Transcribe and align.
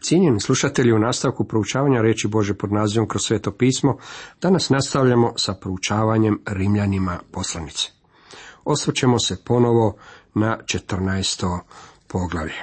Cijenjeni 0.00 0.40
slušatelji, 0.40 0.92
u 0.92 0.98
nastavku 0.98 1.44
proučavanja 1.44 2.00
reći 2.00 2.28
Bože 2.28 2.54
pod 2.54 2.72
nazivom 2.72 3.08
kroz 3.08 3.22
sveto 3.22 3.52
pismo, 3.52 3.96
danas 4.42 4.70
nastavljamo 4.70 5.32
sa 5.36 5.54
proučavanjem 5.54 6.42
Rimljanima 6.46 7.18
poslanice. 7.32 7.88
Osvrćemo 8.64 9.18
se 9.18 9.44
ponovo 9.44 9.96
na 10.34 10.58
14. 10.74 11.58
poglavlje. 12.06 12.62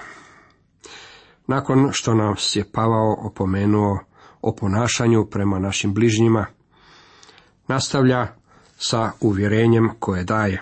Nakon 1.47 1.89
što 1.91 2.15
nas 2.15 2.55
je 2.55 2.71
Pavao 2.71 3.15
opomenuo 3.19 3.99
o 4.41 4.55
ponašanju 4.55 5.25
prema 5.25 5.59
našim 5.59 5.93
bližnjima, 5.93 6.45
nastavlja 7.67 8.27
sa 8.77 9.11
uvjerenjem 9.19 9.89
koje 9.99 10.23
daje. 10.23 10.61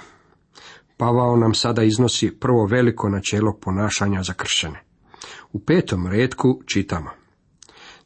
Pavao 0.97 1.35
nam 1.35 1.53
sada 1.53 1.83
iznosi 1.83 2.39
prvo 2.39 2.65
veliko 2.65 3.09
načelo 3.09 3.57
ponašanja 3.61 4.23
za 4.23 4.33
kršćane. 4.33 4.88
U 5.53 5.59
petom 5.59 6.07
redku 6.07 6.61
čitamo. 6.65 7.09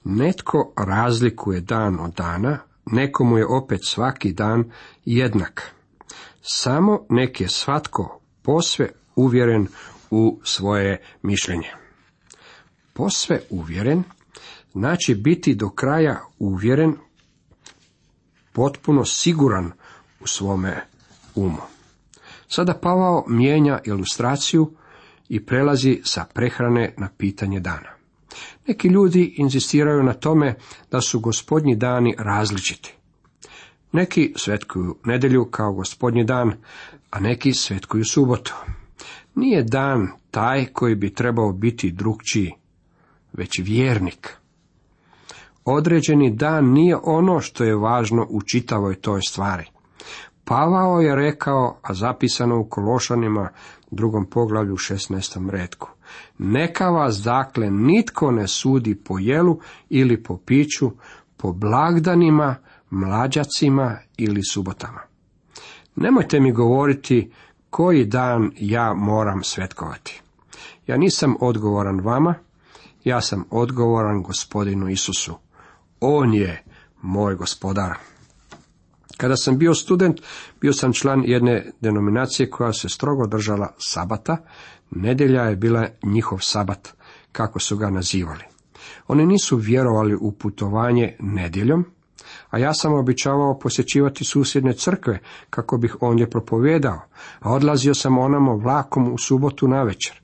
Netko 0.04 0.74
razlikuje 0.78 1.62
dan 1.62 2.00
od 2.00 2.14
dana, 2.14 2.60
nekomu 2.86 3.38
je 3.38 3.48
opet 3.48 3.80
svaki 3.86 4.34
dan 4.34 4.72
jednak. 5.06 5.72
Samo 6.42 7.06
nek 7.10 7.42
je 7.42 7.50
svatko 7.50 8.20
posve 8.42 8.90
uvjeren 9.16 9.68
u 10.12 10.40
svoje 10.44 11.02
mišljenje. 11.22 11.72
Posve 12.94 13.42
uvjeren 13.50 14.04
znači 14.74 15.16
biti 15.16 15.56
do 15.56 15.70
kraja 15.70 16.22
uvjeren, 16.40 16.96
potpuno 18.54 19.06
siguran 19.06 19.72
u 20.20 20.28
svome 20.28 20.86
umu. 21.36 21.62
Sada 22.48 22.74
Pavao 22.74 23.26
mijenja 23.28 23.80
ilustraciju 23.86 24.76
i 25.30 25.46
prelazi 25.46 26.02
sa 26.04 26.26
prehrane 26.34 26.94
na 26.98 27.10
pitanje 27.18 27.60
dana. 27.60 27.90
Neki 28.68 28.88
ljudi 28.88 29.34
inzistiraju 29.38 30.04
na 30.04 30.14
tome 30.14 30.56
da 30.92 31.02
su 31.02 31.20
gospodnji 31.20 31.76
dani 31.76 32.16
različiti. 32.18 32.96
Neki 33.92 34.34
svetkuju 34.36 34.98
nedjelju 35.06 35.46
kao 35.46 35.74
gospodnji 35.74 36.24
dan, 36.24 36.54
a 37.12 37.20
neki 37.20 37.54
svetkuju 37.54 38.06
subotu. 38.06 38.54
Nije 39.36 39.64
dan 39.64 40.08
taj 40.32 40.66
koji 40.66 40.96
bi 40.96 41.14
trebao 41.14 41.52
biti 41.52 41.92
drugčiji, 41.92 42.52
već 43.34 43.60
vjernik. 43.60 44.38
Određeni 45.66 46.32
dan 46.32 46.66
nije 46.66 46.98
ono 47.04 47.40
što 47.40 47.64
je 47.64 47.76
važno 47.76 48.28
u 48.30 48.42
čitavoj 48.42 48.96
toj 48.96 49.22
stvari. 49.22 49.66
Pavao 50.46 51.02
je 51.02 51.16
rekao, 51.16 51.80
a 51.82 51.94
zapisano 51.94 52.60
u 52.60 52.70
Kološanima 52.70 53.50
drugom 53.96 54.26
poglavlju 54.26 54.76
16. 54.76 55.50
redku. 55.50 55.90
Neka 56.38 56.90
vas 56.90 57.16
dakle 57.16 57.72
nitko 57.72 58.32
ne 58.32 58.48
sudi 58.48 58.96
po 58.96 59.20
jelu 59.20 59.60
ili 59.90 60.24
po 60.24 60.38
piću, 60.38 60.92
po 61.38 61.52
blagdanima, 61.52 62.56
mlađacima 62.90 63.98
ili 64.18 64.44
subotama. 64.44 65.02
Nemojte 65.96 66.40
mi 66.40 66.52
govoriti 66.52 67.32
koji 67.70 68.06
dan 68.06 68.52
ja 68.60 68.94
moram 68.94 69.44
svetkovati. 69.44 70.22
Ja 70.88 70.98
nisam 70.98 71.36
odgovoran 71.40 72.00
vama, 72.00 72.36
ja 73.04 73.22
sam 73.22 73.46
odgovoran 73.50 74.22
gospodinu 74.22 74.90
Isusu. 74.90 75.36
On 76.00 76.34
je 76.34 76.64
moj 77.02 77.36
gospodar. 77.36 78.13
Kada 79.24 79.36
sam 79.36 79.58
bio 79.58 79.74
student, 79.74 80.22
bio 80.62 80.74
sam 80.74 80.94
član 80.94 81.24
jedne 81.26 81.72
denominacije 81.82 82.50
koja 82.50 82.74
se 82.74 82.90
strogo 82.90 83.28
držala 83.28 83.74
sabata. 83.78 84.38
Nedjelja 84.92 85.42
je 85.42 85.56
bila 85.56 85.88
njihov 86.04 86.40
sabat, 86.42 86.94
kako 87.32 87.60
su 87.60 87.78
ga 87.78 87.90
nazivali. 87.90 88.44
Oni 89.08 89.26
nisu 89.26 89.58
vjerovali 89.58 90.16
u 90.16 90.32
putovanje 90.32 91.16
nedjeljom, 91.20 91.86
a 92.50 92.58
ja 92.58 92.74
sam 92.74 92.94
običavao 92.94 93.60
posjećivati 93.60 94.26
susjedne 94.26 94.74
crkve 94.74 95.20
kako 95.50 95.78
bih 95.78 95.96
ondje 96.02 96.30
propovijedao, 96.30 97.02
a 97.40 97.54
odlazio 97.54 97.94
sam 97.94 98.18
onamo 98.18 98.58
vlakom 98.58 99.14
u 99.14 99.18
subotu 99.18 99.68
navečer. 99.68 100.22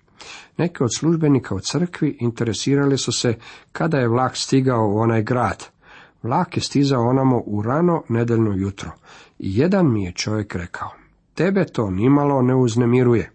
Neki 0.58 0.84
od 0.84 0.90
službenika 0.98 1.56
u 1.56 1.59
crkvi 1.59 2.18
interesirali 2.20 2.98
su 2.98 3.12
se 3.12 3.36
kada 3.72 3.98
je 3.98 4.08
vlak 4.08 4.38
stigao 4.38 4.88
u 4.88 4.98
onaj 4.98 5.24
grad. 5.24 5.78
Vlak 6.24 6.57
je 6.57 6.62
stizao 6.62 7.09
onamo 7.09 7.44
u 7.46 7.62
rano 7.62 8.03
nedeljno 8.09 8.53
jutro. 8.56 8.91
I 9.40 9.57
jedan 9.57 9.94
mi 9.94 10.03
je 10.03 10.12
čovjek 10.12 10.56
rekao, 10.56 10.90
tebe 11.34 11.66
to 11.66 11.90
nimalo 11.90 12.41
ne 12.41 12.56
uznemiruje. 12.56 13.31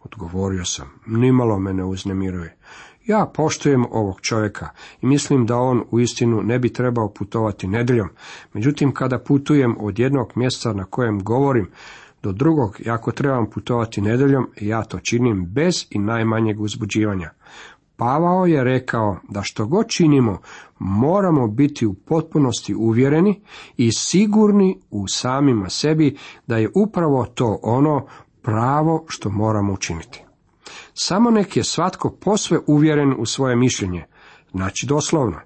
Odgovorio 0.00 0.64
sam, 0.64 0.90
nimalo 1.06 1.58
me 1.58 1.72
ne 1.72 1.84
uznemiruje. 1.84 2.56
Ja 3.06 3.30
poštujem 3.34 3.84
ovog 3.90 4.20
čovjeka 4.20 4.68
i 5.00 5.06
mislim 5.06 5.46
da 5.46 5.56
on 5.56 5.84
u 5.90 6.00
istinu 6.00 6.42
ne 6.42 6.58
bi 6.58 6.72
trebao 6.72 7.08
putovati 7.08 7.66
nedeljom. 7.66 8.08
Međutim, 8.52 8.94
kada 8.94 9.18
putujem 9.18 9.76
od 9.80 9.98
jednog 9.98 10.32
mjesta 10.34 10.72
na 10.72 10.84
kojem 10.84 11.24
govorim 11.24 11.70
do 12.22 12.32
drugog, 12.32 12.80
i 12.80 12.90
ako 12.90 13.12
trebam 13.12 13.50
putovati 13.50 14.00
nedeljom, 14.00 14.50
ja 14.60 14.84
to 14.84 14.98
činim 15.02 15.46
bez 15.46 15.86
i 15.90 15.98
najmanjeg 15.98 16.60
uzbuđivanja. 16.60 17.30
Pavao 17.98 18.46
je 18.46 18.64
rekao 18.64 19.16
da 19.28 19.42
što 19.42 19.66
god 19.66 19.88
činimo, 19.88 20.38
moramo 20.78 21.48
biti 21.48 21.86
u 21.86 21.94
potpunosti 21.94 22.74
uvjereni 22.74 23.40
i 23.76 23.92
sigurni 23.92 24.80
u 24.90 25.08
samima 25.08 25.68
sebi 25.68 26.16
da 26.46 26.56
je 26.56 26.70
upravo 26.74 27.24
to 27.24 27.58
ono 27.62 28.06
pravo 28.42 29.04
što 29.08 29.30
moramo 29.30 29.72
učiniti. 29.72 30.24
Samo 30.94 31.30
nek 31.30 31.56
je 31.56 31.64
svatko 31.64 32.10
posve 32.10 32.58
uvjeren 32.66 33.14
u 33.18 33.26
svoje 33.26 33.56
mišljenje, 33.56 34.04
znači 34.50 34.86
doslovno, 34.86 35.40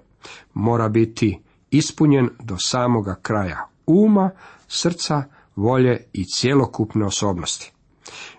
mora 0.53 0.89
biti 0.89 1.41
ispunjen 1.71 2.29
do 2.39 2.55
samoga 2.59 3.15
kraja 3.21 3.67
uma, 3.85 4.29
srca, 4.67 5.23
volje 5.55 6.09
i 6.13 6.25
cjelokupne 6.25 7.05
osobnosti. 7.05 7.72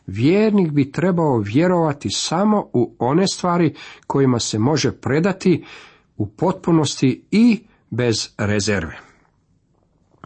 Vjernik 0.06 0.70
bi 0.70 0.92
trebao 0.92 1.38
vjerovati 1.38 2.08
samo 2.10 2.70
u 2.72 2.94
one 2.98 3.26
stvari 3.26 3.74
kojima 4.06 4.38
se 4.38 4.58
može 4.58 4.92
predati 4.92 5.64
u 6.16 6.26
potpunosti 6.26 7.24
i 7.30 7.60
bez 7.90 8.28
rezerve. 8.38 8.98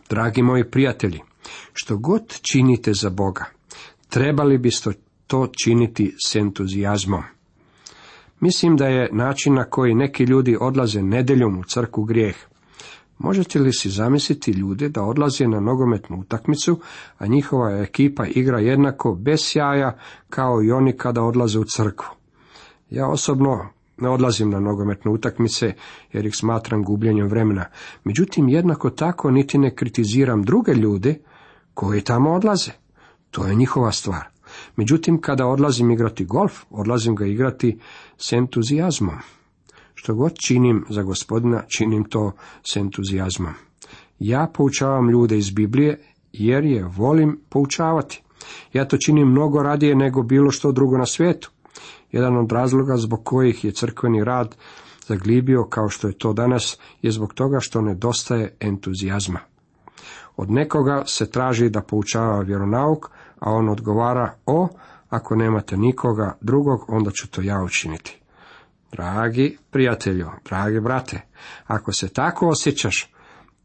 Dragi 0.08 0.42
moji 0.42 0.70
prijatelji, 0.70 1.20
što 1.72 1.96
god 1.96 2.40
činite 2.42 2.92
za 2.92 3.10
Boga, 3.10 3.44
trebali 4.08 4.58
biste 4.58 4.90
to 5.26 5.48
činiti 5.64 6.14
s 6.26 6.34
entuzijazmom. 6.34 7.22
Mislim 8.40 8.76
da 8.76 8.86
je 8.86 9.08
način 9.12 9.54
na 9.54 9.64
koji 9.64 9.94
neki 9.94 10.24
ljudi 10.24 10.56
odlaze 10.60 11.02
nedeljom 11.02 11.58
u 11.58 11.64
crku 11.64 12.02
grijeh. 12.02 12.36
Možete 13.18 13.58
li 13.58 13.72
si 13.72 13.90
zamisliti 13.90 14.50
ljude 14.50 14.88
da 14.88 15.02
odlaze 15.02 15.48
na 15.48 15.60
nogometnu 15.60 16.20
utakmicu, 16.20 16.80
a 17.18 17.26
njihova 17.26 17.70
ekipa 17.70 18.26
igra 18.26 18.58
jednako 18.58 19.14
bez 19.14 19.40
sjaja 19.42 19.98
kao 20.30 20.62
i 20.62 20.72
oni 20.72 20.96
kada 20.96 21.22
odlaze 21.22 21.58
u 21.58 21.64
crkvu? 21.64 22.08
Ja 22.90 23.08
osobno 23.08 23.68
ne 24.00 24.08
odlazim 24.08 24.50
na 24.50 24.60
nogometne 24.60 25.10
utakmice 25.10 25.74
jer 26.12 26.26
ih 26.26 26.36
smatram 26.36 26.84
gubljenjem 26.84 27.28
vremena. 27.28 27.64
Međutim, 28.04 28.48
jednako 28.48 28.90
tako 28.90 29.30
niti 29.30 29.58
ne 29.58 29.74
kritiziram 29.74 30.42
druge 30.42 30.74
ljude 30.74 31.18
koji 31.74 32.00
tamo 32.00 32.32
odlaze. 32.32 32.70
To 33.30 33.46
je 33.46 33.54
njihova 33.54 33.92
stvar. 33.92 34.28
Međutim, 34.76 35.20
kada 35.20 35.46
odlazim 35.46 35.90
igrati 35.90 36.24
golf, 36.24 36.64
odlazim 36.70 37.16
ga 37.16 37.26
igrati 37.26 37.78
s 38.18 38.32
entuzijazmom. 38.32 39.16
Što 40.00 40.14
god 40.14 40.38
činim 40.38 40.84
za 40.88 41.02
gospodina, 41.02 41.62
činim 41.68 42.04
to 42.04 42.32
s 42.64 42.76
entuzijazmom. 42.76 43.52
Ja 44.18 44.50
poučavam 44.54 45.10
ljude 45.10 45.38
iz 45.38 45.50
Biblije 45.50 45.98
jer 46.32 46.64
je 46.64 46.84
volim 46.84 47.40
poučavati. 47.48 48.22
Ja 48.72 48.88
to 48.88 48.96
činim 48.96 49.28
mnogo 49.28 49.62
radije 49.62 49.94
nego 49.94 50.22
bilo 50.22 50.50
što 50.50 50.72
drugo 50.72 50.98
na 50.98 51.06
svijetu. 51.06 51.50
Jedan 52.12 52.36
od 52.36 52.52
razloga 52.52 52.96
zbog 52.96 53.24
kojih 53.24 53.64
je 53.64 53.72
crkveni 53.72 54.24
rad 54.24 54.56
zaglibio 55.06 55.64
kao 55.64 55.88
što 55.88 56.08
je 56.08 56.18
to 56.18 56.32
danas 56.32 56.78
je 57.02 57.10
zbog 57.10 57.34
toga 57.34 57.60
što 57.60 57.80
nedostaje 57.80 58.56
entuzijazma. 58.60 59.40
Od 60.36 60.50
nekoga 60.50 61.02
se 61.06 61.30
traži 61.30 61.70
da 61.70 61.82
poučava 61.82 62.40
vjeronauk, 62.40 63.06
a 63.38 63.50
on 63.50 63.68
odgovara 63.68 64.34
o, 64.46 64.68
ako 65.08 65.36
nemate 65.36 65.76
nikoga 65.76 66.36
drugog, 66.40 66.84
onda 66.88 67.10
ću 67.10 67.30
to 67.30 67.42
ja 67.42 67.62
učiniti. 67.62 68.18
Dragi 68.92 69.56
prijatelju, 69.70 70.26
dragi 70.48 70.80
brate, 70.80 71.20
ako 71.66 71.92
se 71.92 72.08
tako 72.08 72.48
osjećaš, 72.48 73.12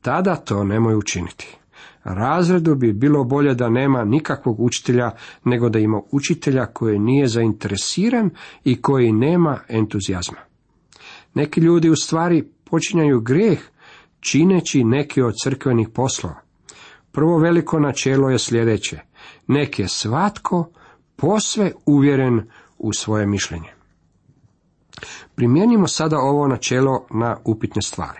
tada 0.01 0.35
to 0.35 0.63
nemoj 0.63 0.95
učiniti. 0.95 1.57
Razredu 2.03 2.75
bi 2.75 2.93
bilo 2.93 3.23
bolje 3.23 3.55
da 3.55 3.69
nema 3.69 4.03
nikakvog 4.03 4.59
učitelja, 4.59 5.11
nego 5.43 5.69
da 5.69 5.79
ima 5.79 6.01
učitelja 6.11 6.65
koji 6.65 6.99
nije 6.99 7.27
zainteresiran 7.27 8.29
i 8.63 8.81
koji 8.81 9.11
nema 9.11 9.59
entuzijazma. 9.67 10.37
Neki 11.33 11.61
ljudi 11.61 11.89
u 11.89 11.95
stvari 11.95 12.49
počinjaju 12.63 13.21
grijeh 13.21 13.59
čineći 14.19 14.83
neki 14.83 15.21
od 15.21 15.33
crkvenih 15.43 15.89
poslova. 15.89 16.35
Prvo 17.11 17.37
veliko 17.37 17.79
načelo 17.79 18.29
je 18.29 18.39
sljedeće. 18.39 18.99
Nek 19.47 19.79
je 19.79 19.87
svatko 19.87 20.69
posve 21.15 21.71
uvjeren 21.85 22.41
u 22.77 22.93
svoje 22.93 23.27
mišljenje. 23.27 23.73
Primijenimo 25.35 25.87
sada 25.87 26.17
ovo 26.19 26.47
načelo 26.47 27.05
na 27.11 27.37
upitne 27.45 27.81
stvari. 27.81 28.19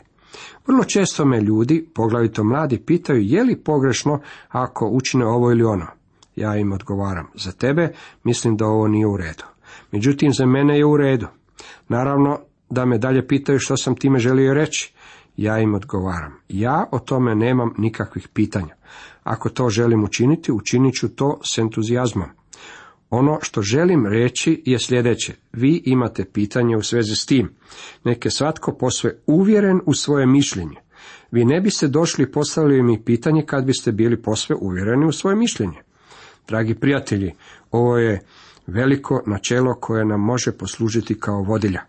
Vrlo 0.68 0.84
često 0.84 1.26
me 1.26 1.42
ljudi, 1.42 1.90
poglavito 1.96 2.44
mladi, 2.44 2.80
pitaju 2.86 3.22
je 3.22 3.44
li 3.44 3.64
pogrešno 3.64 4.20
ako 4.50 4.88
učine 4.88 5.26
ovo 5.26 5.52
ili 5.52 5.64
ono. 5.64 5.88
Ja 6.36 6.56
im 6.56 6.72
odgovaram, 6.72 7.28
za 7.36 7.52
tebe 7.52 7.94
mislim 8.24 8.58
da 8.58 8.66
ovo 8.66 8.88
nije 8.88 9.08
u 9.08 9.18
redu. 9.18 9.44
Međutim, 9.92 10.34
za 10.34 10.46
mene 10.46 10.78
je 10.78 10.86
u 10.86 10.98
redu. 10.98 11.28
Naravno 11.88 12.40
da 12.70 12.86
me 12.86 12.98
dalje 12.98 13.28
pitaju 13.28 13.60
što 13.60 13.78
sam 13.78 13.96
time 13.96 14.20
želio 14.20 14.54
reći. 14.54 14.94
Ja 15.38 15.60
im 15.60 15.74
odgovaram, 15.74 16.34
ja 16.50 16.86
o 16.92 17.00
tome 17.00 17.36
nemam 17.36 17.74
nikakvih 17.78 18.28
pitanja. 18.28 18.76
Ako 19.24 19.50
to 19.50 19.70
želim 19.70 20.04
učiniti, 20.04 20.52
učinit 20.52 20.94
ću 20.94 21.16
to 21.16 21.40
s 21.44 21.58
entuzijazmom. 21.58 22.28
Ono 23.16 23.40
što 23.42 23.62
želim 23.62 24.06
reći 24.08 24.64
je 24.66 24.80
sljedeće. 24.80 25.34
Vi 25.52 25.82
imate 25.86 26.26
pitanje 26.26 26.78
u 26.78 26.82
svezi 26.82 27.16
s 27.16 27.26
tim. 27.26 27.54
Neke 28.04 28.30
svatko 28.30 28.74
posve 28.78 29.16
uvjeren 29.26 29.82
u 29.86 29.94
svoje 29.94 30.26
mišljenje. 30.26 30.76
Vi 31.32 31.46
ne 31.46 31.62
biste 31.62 31.88
došli 31.88 32.24
i 32.24 32.32
postavili 32.32 32.84
mi 32.84 33.04
pitanje 33.04 33.46
kad 33.46 33.66
biste 33.66 33.92
bili 33.92 34.22
posve 34.22 34.56
uvjereni 34.56 35.06
u 35.06 35.12
svoje 35.12 35.36
mišljenje. 35.36 35.78
Dragi 36.48 36.76
prijatelji, 36.76 37.34
ovo 37.72 37.98
je 37.98 38.22
veliko 38.68 39.24
načelo 39.26 39.76
koje 39.76 40.06
nam 40.06 40.22
može 40.22 40.52
poslužiti 40.52 41.20
kao 41.20 41.42
vodilja. 41.42 41.82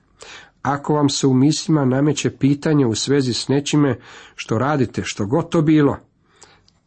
Ako 0.63 0.95
vam 0.95 1.09
se 1.09 1.27
u 1.27 1.35
mislima 1.35 1.85
nameće 1.85 2.31
pitanje 2.31 2.87
u 2.87 2.95
svezi 2.95 3.33
s 3.33 3.49
nečime 3.49 3.99
što 4.35 4.59
radite, 4.59 5.03
što 5.05 5.27
god 5.27 5.49
to 5.49 5.63
bilo, 5.63 5.97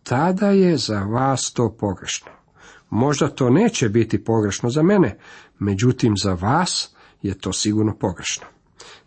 tada 0.04 0.50
je 0.50 0.78
za 0.78 1.00
vas 1.00 1.54
to 1.54 1.76
pogrešno. 1.80 2.37
Možda 2.90 3.28
to 3.28 3.50
neće 3.50 3.90
biti 3.90 4.24
pogrešno 4.24 4.70
za 4.70 4.84
mene, 4.84 5.18
međutim 5.60 6.18
za 6.18 6.34
vas 6.34 6.96
je 7.22 7.40
to 7.40 7.54
sigurno 7.54 7.96
pogrešno. 8.00 8.46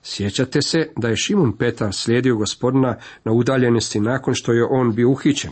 Sjećate 0.02 0.62
se 0.62 0.90
da 0.96 1.08
je 1.08 1.16
Šimun 1.16 1.56
Petar 1.56 1.92
slijedio 1.92 2.36
gospodina 2.36 2.96
na 3.24 3.32
udaljenosti 3.32 4.00
nakon 4.00 4.34
što 4.34 4.52
je 4.52 4.64
on 4.70 4.94
bio 4.94 5.10
uhićen. 5.10 5.50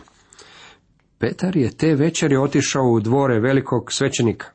Petar 1.19 1.57
je 1.57 1.77
te 1.77 1.95
večeri 1.95 2.37
otišao 2.37 2.85
u 2.85 3.01
dvore 3.01 3.41
velikog 3.41 3.93
svećenika. 3.93 4.47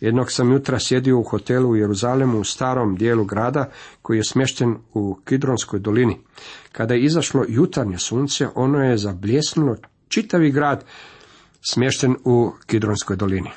Jednog 0.00 0.32
sam 0.32 0.52
jutra 0.52 0.78
sjedio 0.78 1.18
u 1.18 1.22
hotelu 1.22 1.70
u 1.70 1.76
Jeruzalemu 1.76 2.40
u 2.40 2.44
starom 2.44 2.96
dijelu 2.96 3.24
grada 3.24 3.70
koji 4.02 4.16
je 4.16 4.24
smješten 4.24 4.76
u 4.94 5.18
Kidronskoj 5.24 5.80
dolini. 5.80 6.18
Kada 6.72 6.94
je 6.94 7.04
izašlo 7.04 7.44
jutarnje 7.48 7.98
sunce, 7.98 8.48
ono 8.54 8.84
je 8.84 8.98
zabljesnulo 8.98 9.76
čitavi 10.08 10.50
grad 10.50 10.84
smješten 11.66 12.16
u 12.24 12.52
Kidronskoj 12.66 13.16
dolini. 13.16 13.50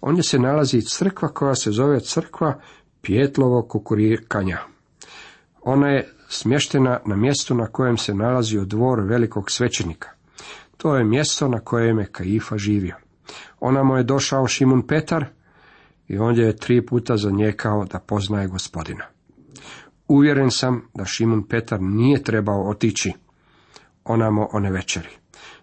Ondje 0.00 0.22
se 0.22 0.38
nalazi 0.38 0.82
crkva 0.82 1.28
koja 1.28 1.54
se 1.54 1.70
zove 1.70 2.00
crkva 2.00 2.60
Pjetlovo 3.02 3.62
kukurikanja. 3.62 4.58
Ona 5.62 5.88
je 5.88 6.14
smještena 6.28 7.00
na 7.06 7.16
mjestu 7.16 7.54
na 7.54 7.66
kojem 7.66 7.96
se 7.96 8.14
nalazio 8.14 8.64
dvor 8.64 9.00
velikog 9.00 9.50
svećenika. 9.50 10.08
To 10.76 10.96
je 10.96 11.04
mjesto 11.04 11.48
na 11.48 11.60
kojem 11.60 11.98
je 11.98 12.06
Kaifa 12.12 12.58
živio. 12.58 12.96
Ona 13.60 13.82
mu 13.82 13.96
je 13.96 14.02
došao 14.02 14.46
Šimun 14.46 14.86
Petar 14.86 15.24
i 16.08 16.18
ondje 16.18 16.44
je 16.44 16.56
tri 16.56 16.86
puta 16.86 17.16
zanijekao 17.16 17.84
da 17.84 17.98
poznaje 17.98 18.48
gospodina. 18.48 19.04
Uvjeren 20.08 20.50
sam 20.50 20.88
da 20.94 21.04
Šimun 21.04 21.48
Petar 21.48 21.78
nije 21.80 22.22
trebao 22.22 22.68
otići 22.68 23.12
onamo 24.04 24.48
one 24.52 24.70
večeri. 24.70 25.21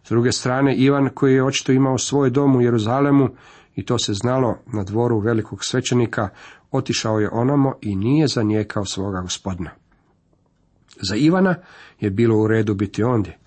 S 0.10 0.12
druge 0.12 0.32
strane, 0.32 0.76
Ivan, 0.76 1.10
koji 1.14 1.34
je 1.34 1.44
očito 1.44 1.72
imao 1.72 1.98
svoj 1.98 2.30
dom 2.30 2.56
u 2.56 2.62
Jeruzalemu, 2.62 3.30
i 3.76 3.86
to 3.86 3.98
se 3.98 4.14
znalo 4.14 4.58
na 4.74 4.84
dvoru 4.84 5.20
velikog 5.20 5.66
svećenika, 5.66 6.30
otišao 6.72 7.20
je 7.20 7.30
onamo 7.32 7.74
i 7.82 7.96
nije 7.96 8.28
zanijekao 8.28 8.86
svoga 8.86 9.22
gospodina. 9.22 9.70
Za 11.02 11.16
Ivana 11.16 11.56
je 12.00 12.10
bilo 12.10 12.38
u 12.38 12.48
redu 12.48 12.74
biti 12.74 13.04
ondje, 13.04 13.38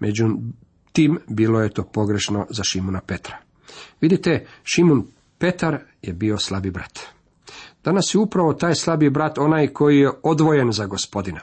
međutim 0.00 1.18
bilo 1.28 1.60
je 1.60 1.74
to 1.74 1.84
pogrešno 1.84 2.46
za 2.50 2.64
Šimuna 2.64 3.00
Petra. 3.00 3.36
Vidite, 4.00 4.46
Šimun 4.62 5.06
Petar 5.38 5.78
je 6.02 6.12
bio 6.12 6.38
slabi 6.38 6.70
brat. 6.70 6.98
Danas 7.84 8.14
je 8.14 8.18
upravo 8.18 8.54
taj 8.54 8.74
slabi 8.74 9.10
brat 9.10 9.38
onaj 9.38 9.68
koji 9.68 9.98
je 9.98 10.10
odvojen 10.22 10.72
za 10.72 10.86
gospodina. 10.86 11.40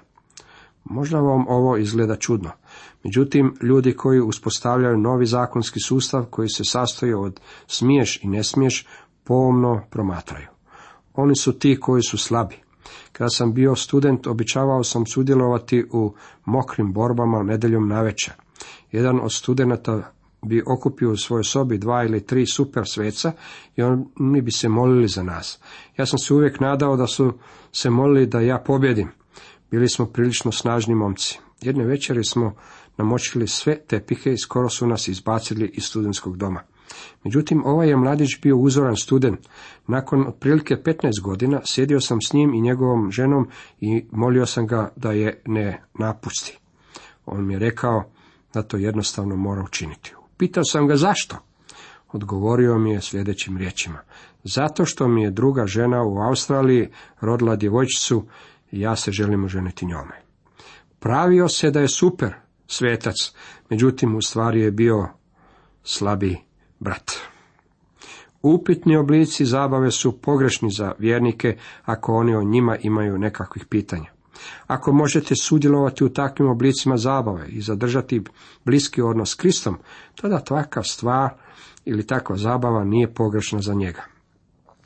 Možda 0.84 1.20
vam 1.20 1.46
ovo 1.48 1.78
izgleda 1.78 2.16
čudno, 2.16 2.52
Međutim, 3.04 3.54
ljudi 3.62 3.94
koji 3.94 4.22
uspostavljaju 4.22 4.98
novi 4.98 5.26
zakonski 5.26 5.80
sustav 5.80 6.26
koji 6.26 6.50
se 6.50 6.64
sastoji 6.64 7.14
od 7.14 7.40
smiješ 7.68 8.24
i 8.24 8.28
ne 8.28 8.44
smiješ, 8.44 8.88
pomno 9.24 9.82
promatraju. 9.90 10.48
Oni 11.14 11.36
su 11.36 11.60
ti 11.60 11.80
koji 11.80 12.04
su 12.04 12.18
slabi. 12.18 12.56
Kada 13.12 13.30
sam 13.30 13.54
bio 13.54 13.76
student, 13.76 14.28
običavao 14.28 14.84
sam 14.84 15.06
sudjelovati 15.06 15.86
u 15.92 16.14
mokrim 16.46 16.94
borbama 16.94 17.44
nedeljom 17.44 17.88
navečer. 17.88 18.34
Jedan 18.92 19.20
od 19.20 19.34
studenata 19.34 20.12
bi 20.42 20.64
okupio 20.68 21.12
u 21.12 21.18
svojoj 21.18 21.44
sobi 21.44 21.78
dva 21.78 22.04
ili 22.04 22.26
tri 22.26 22.46
super 22.46 22.84
sveca 22.88 23.32
i 23.76 23.82
oni 23.82 24.42
bi 24.42 24.52
se 24.52 24.70
molili 24.70 25.08
za 25.08 25.24
nas. 25.24 25.60
Ja 25.98 26.06
sam 26.06 26.20
se 26.20 26.34
uvijek 26.34 26.60
nadao 26.60 26.96
da 26.96 27.08
su 27.08 27.34
se 27.72 27.90
molili 27.90 28.26
da 28.26 28.40
ja 28.40 28.58
pobjedim. 28.58 29.10
Bili 29.72 29.90
smo 29.90 30.06
prilično 30.06 30.52
snažni 30.52 30.96
momci. 30.96 31.40
Jedne 31.62 31.86
večeri 31.86 32.24
smo 32.24 32.56
namočili 32.98 33.48
sve 33.48 33.80
tepihe 33.88 34.34
i 34.34 34.38
skoro 34.38 34.70
su 34.70 34.88
nas 34.88 35.08
izbacili 35.08 35.72
iz 35.74 35.84
studentskog 35.84 36.38
doma. 36.38 36.64
Međutim, 37.24 37.66
ovaj 37.66 37.90
je 37.90 37.98
mladić 37.98 38.42
bio 38.42 38.58
uzoran 38.58 38.96
student. 38.96 39.40
Nakon 39.88 40.28
otprilike 40.28 40.76
15 40.76 41.22
godina 41.24 41.62
sjedio 41.66 42.02
sam 42.02 42.22
s 42.22 42.34
njim 42.34 42.54
i 42.54 42.62
njegovom 42.62 43.12
ženom 43.12 43.48
i 43.80 44.06
molio 44.12 44.46
sam 44.46 44.68
ga 44.68 44.92
da 44.96 45.12
je 45.12 45.42
ne 45.46 45.84
napusti. 46.00 46.60
On 47.26 47.48
mi 47.48 47.54
je 47.54 47.60
rekao 47.60 48.04
da 48.54 48.62
to 48.62 48.78
jednostavno 48.78 49.36
mora 49.36 49.64
učiniti. 49.64 50.14
Pitao 50.38 50.64
sam 50.64 50.88
ga 50.88 50.96
zašto? 50.96 51.38
Odgovorio 52.12 52.78
mi 52.78 52.92
je 52.92 53.02
sljedećim 53.02 53.58
riječima. 53.58 54.00
Zato 54.44 54.86
što 54.86 55.08
mi 55.08 55.24
je 55.24 55.32
druga 55.32 55.66
žena 55.66 56.04
u 56.04 56.18
Australiji 56.18 56.90
rodila 57.22 57.56
djevojčicu 57.56 58.26
i 58.72 58.80
ja 58.80 58.96
se 58.96 59.12
želim 59.12 59.44
oženiti 59.44 59.86
njome. 59.86 60.29
Pravio 61.00 61.48
se 61.48 61.72
da 61.72 61.80
je 61.80 61.88
super, 61.88 62.34
svetac, 62.68 63.16
međutim 63.70 64.16
u 64.16 64.22
stvari 64.22 64.62
je 64.62 64.72
bio 64.72 65.08
slabi 65.84 66.38
brat. 66.80 67.12
Upitni 68.42 68.98
oblici 68.98 69.46
zabave 69.46 69.92
su 69.92 70.22
pogrešni 70.22 70.70
za 70.72 70.94
vjernike 71.00 71.58
ako 71.86 72.14
oni 72.14 72.36
o 72.36 72.44
njima 72.44 72.78
imaju 72.78 73.18
nekakvih 73.18 73.66
pitanja. 73.66 74.12
Ako 74.68 74.92
možete 74.92 75.36
sudjelovati 75.36 76.04
u 76.04 76.10
takvim 76.10 76.50
oblicima 76.50 76.98
zabave 76.98 77.48
i 77.48 77.62
zadržati 77.62 78.22
bliski 78.66 79.02
odnos 79.02 79.32
s 79.32 79.36
Kristom, 79.36 79.78
tada 80.22 80.40
takva 80.40 80.84
stvar 80.84 81.30
ili 81.86 82.08
takva 82.08 82.38
zabava 82.38 82.84
nije 82.84 83.14
pogrešna 83.14 83.62
za 83.62 83.74
njega. 83.74 84.04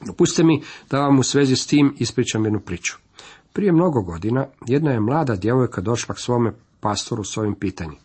Dopustite 0.06 0.44
mi 0.44 0.62
da 0.90 1.00
vam 1.00 1.20
u 1.20 1.24
svezi 1.24 1.56
s 1.56 1.68
tim 1.68 1.96
ispričam 1.98 2.46
jednu 2.46 2.60
priču. 2.60 2.98
Prije 3.54 3.72
mnogo 3.72 4.02
godina 4.02 4.46
jedna 4.68 4.92
je 4.92 5.00
mlada 5.00 5.36
djevojka 5.36 5.82
došla 5.82 6.16
k 6.16 6.20
svome 6.20 6.54
pastoru 6.80 7.24
s 7.24 7.38
ovim 7.38 7.56
pitanjem. 7.56 7.96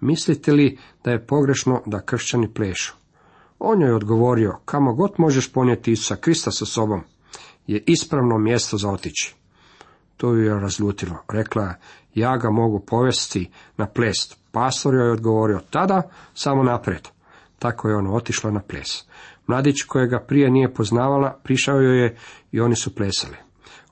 Mislite 0.00 0.52
li 0.52 0.78
da 1.04 1.10
je 1.10 1.26
pogrešno 1.26 1.82
da 1.86 2.00
kršćani 2.00 2.54
plešu? 2.54 2.94
On 3.58 3.80
joj 3.80 3.90
je 3.90 3.94
odgovorio, 3.94 4.58
kamo 4.64 4.94
god 4.94 5.12
možeš 5.18 5.52
ponijeti 5.52 5.92
Isusa 5.92 6.16
Krista 6.16 6.50
sa 6.50 6.66
sobom, 6.66 7.00
je 7.66 7.84
ispravno 7.86 8.38
mjesto 8.38 8.76
za 8.76 8.90
otići. 8.90 9.34
To 10.16 10.32
ju 10.32 10.44
je 10.44 10.60
razljutilo. 10.60 11.16
Rekla 11.28 11.74
ja 12.14 12.36
ga 12.36 12.50
mogu 12.50 12.80
povesti 12.80 13.50
na 13.76 13.86
plest. 13.86 14.36
Pastor 14.52 14.94
joj 14.94 15.06
je 15.06 15.12
odgovorio, 15.12 15.60
tada 15.70 16.02
samo 16.34 16.62
naprijed. 16.62 17.08
Tako 17.58 17.88
je 17.88 17.96
ona 17.96 18.12
otišla 18.12 18.50
na 18.50 18.60
ples. 18.60 19.04
Mladić 19.46 19.82
kojega 19.82 20.24
prije 20.28 20.50
nije 20.50 20.74
poznavala, 20.74 21.38
prišao 21.42 21.80
joj 21.80 22.02
je 22.02 22.16
i 22.52 22.60
oni 22.60 22.76
su 22.76 22.94
plesali. 22.94 23.36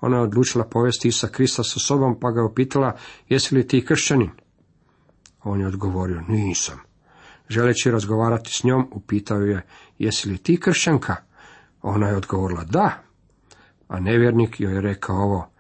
Ona 0.00 0.16
je 0.16 0.22
odlučila 0.22 0.64
povesti 0.64 1.08
Isa 1.08 1.28
Krista 1.28 1.62
sa 1.62 1.78
sobom, 1.78 2.20
pa 2.20 2.30
ga 2.30 2.40
je 2.40 2.44
upitala, 2.44 2.96
jesi 3.28 3.54
li 3.54 3.66
ti 3.66 3.84
kršćanin? 3.84 4.30
On 5.44 5.60
je 5.60 5.66
odgovorio, 5.66 6.20
nisam. 6.28 6.80
Želeći 7.48 7.90
razgovarati 7.90 8.50
s 8.52 8.64
njom, 8.64 8.88
upitao 8.92 9.40
je, 9.40 9.66
jesi 9.98 10.28
li 10.28 10.38
ti 10.38 10.60
kršćanka? 10.60 11.16
Ona 11.82 12.08
je 12.08 12.16
odgovorila, 12.16 12.64
da. 12.64 13.02
A 13.88 14.00
nevjernik 14.00 14.60
joj 14.60 14.74
je 14.74 14.80
rekao 14.80 15.16
ovo, 15.16 15.50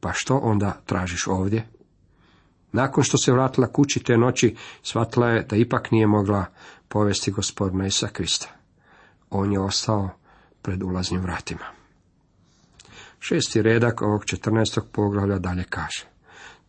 pa 0.00 0.12
što 0.12 0.36
onda 0.36 0.80
tražiš 0.86 1.26
ovdje? 1.26 1.66
Nakon 2.72 3.04
što 3.04 3.18
se 3.18 3.32
vratila 3.32 3.72
kući 3.72 4.02
te 4.02 4.16
noći, 4.16 4.56
shvatila 4.82 5.28
je 5.28 5.42
da 5.42 5.56
ipak 5.56 5.90
nije 5.90 6.06
mogla 6.06 6.44
povesti 6.88 7.30
gospodina 7.30 7.86
Isa 7.86 8.08
Krista. 8.08 8.48
On 9.30 9.52
je 9.52 9.60
ostao 9.60 10.10
pred 10.62 10.82
ulaznim 10.82 11.20
vratima. 11.20 11.79
Šesti 13.20 13.62
redak 13.62 14.02
ovog 14.02 14.24
14. 14.24 14.80
poglavlja 14.92 15.38
dalje 15.38 15.64
kaže. 15.64 16.06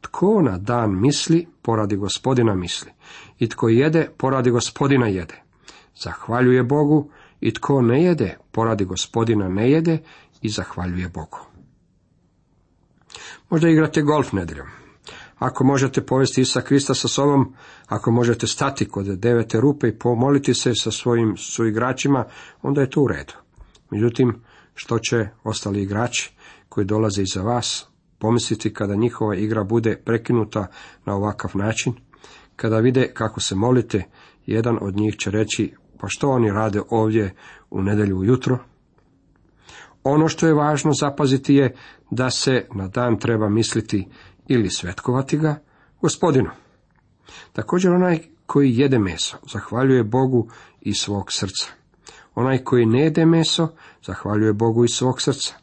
Tko 0.02 0.42
na 0.42 0.58
dan 0.58 1.02
misli, 1.02 1.48
poradi 1.62 1.96
gospodina 1.96 2.56
misli. 2.56 2.92
I 3.40 3.50
tko 3.50 3.70
jede, 3.70 4.10
poradi 4.18 4.52
gospodina 4.52 5.08
jede. 5.08 5.42
Zahvaljuje 5.96 6.64
Bogu 6.64 7.10
i 7.42 7.54
tko 7.54 7.82
ne 7.82 8.04
jede, 8.04 8.38
poradi 8.52 8.86
gospodina 8.86 9.50
ne 9.50 9.72
jede 9.72 9.98
i 10.42 10.50
zahvaljuje 10.50 11.10
Bogu. 11.10 11.40
Možda 13.50 13.70
igrate 13.70 14.02
golf 14.02 14.32
nedjeljom. 14.32 14.68
Ako 15.40 15.64
možete 15.64 16.06
povesti 16.06 16.42
Isa 16.42 16.62
Krista 16.62 16.94
sa 16.94 17.08
sobom, 17.08 17.56
ako 17.88 18.12
možete 18.12 18.48
stati 18.48 18.86
kod 18.86 19.06
devete 19.06 19.62
rupe 19.62 19.88
i 19.88 20.00
pomoliti 20.00 20.54
se 20.54 20.76
sa 20.76 20.92
svojim 20.92 21.38
suigračima, 21.38 22.26
onda 22.62 22.82
je 22.82 22.90
to 22.90 23.02
u 23.02 23.08
redu. 23.08 23.34
Međutim, 23.90 24.42
što 24.76 25.00
će 25.00 25.28
ostali 25.44 25.82
igrači 25.82 26.34
koji 26.72 26.86
dolaze 26.86 27.22
iza 27.22 27.42
vas 27.42 27.86
pomisliti 28.20 28.74
kada 28.74 28.96
njihova 28.96 29.36
igra 29.36 29.64
bude 29.64 30.02
prekinuta 30.06 30.68
na 31.06 31.16
ovakav 31.16 31.52
način? 31.54 31.94
Kada 32.56 32.80
vide 32.80 33.12
kako 33.14 33.40
se 33.40 33.56
molite, 33.56 34.04
jedan 34.46 34.78
od 34.82 34.96
njih 34.96 35.16
će 35.16 35.32
reći, 35.32 35.74
pa 36.00 36.08
što 36.10 36.30
oni 36.30 36.52
rade 36.52 36.82
ovdje 36.90 37.36
u 37.70 37.82
nedjelju 37.82 38.18
ujutro? 38.18 38.58
Ono 40.04 40.28
što 40.28 40.48
je 40.48 40.54
važno 40.54 40.92
zapaziti 40.94 41.56
je 41.56 41.76
da 42.12 42.30
se 42.30 42.68
na 42.76 42.88
dan 42.88 43.20
treba 43.20 43.50
misliti 43.50 44.08
ili 44.48 44.70
svetkovati 44.70 45.38
ga 45.38 45.56
gospodinu. 46.02 46.50
Također 47.54 47.92
onaj 47.92 48.20
koji 48.46 48.78
jede 48.78 49.00
meso 49.00 49.38
zahvaljuje 49.54 50.04
Bogu 50.04 50.50
iz 50.82 50.96
svog 50.96 51.32
srca. 51.32 51.68
Onaj 52.36 52.64
koji 52.64 52.86
ne 52.86 53.02
jede 53.04 53.26
meso 53.26 53.68
zahvaljuje 54.06 54.54
Bogu 54.54 54.84
iz 54.84 54.92
svog 54.94 55.22
srca. 55.22 55.61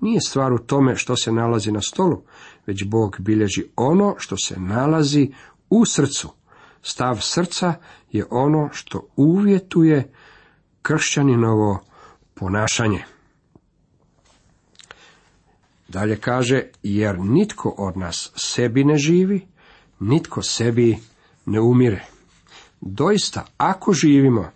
Nije 0.00 0.20
stvar 0.20 0.52
u 0.52 0.58
tome 0.58 0.96
što 0.96 1.16
se 1.16 1.32
nalazi 1.32 1.72
na 1.72 1.80
stolu, 1.80 2.22
već 2.66 2.84
Bog 2.84 3.16
bilježi 3.18 3.64
ono 3.76 4.14
što 4.18 4.36
se 4.36 4.60
nalazi 4.60 5.32
u 5.70 5.86
srcu. 5.86 6.28
Stav 6.82 7.18
srca 7.20 7.74
je 8.12 8.24
ono 8.30 8.68
što 8.72 9.08
uvjetuje 9.16 10.12
kršćaninovo 10.82 11.78
ponašanje. 12.34 13.04
Dalje 15.88 16.16
kaže, 16.16 16.62
jer 16.82 17.18
nitko 17.18 17.74
od 17.78 17.96
nas 17.96 18.32
sebi 18.34 18.84
ne 18.84 18.98
živi, 18.98 19.46
nitko 20.00 20.42
sebi 20.42 20.98
ne 21.46 21.60
umire. 21.60 22.04
Doista, 22.80 23.44
ako 23.56 23.92
živimo, 23.92 24.50